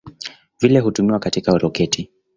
Vile 0.61 0.79
hutumiwa 0.79 1.19
katika 1.19 1.57
roketi. 1.57 2.09